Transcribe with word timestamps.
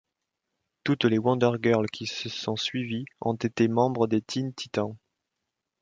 Toutes 0.83 1.03
les 1.05 1.19
Wonder 1.19 1.51
Girl 1.61 1.85
qui 1.85 2.07
se 2.07 2.27
sont 2.27 2.55
suivies 2.55 3.05
ont 3.21 3.35
été 3.35 3.67
membres 3.67 4.07
des 4.07 4.23
Teen 4.23 4.51
Titans. 4.51 4.97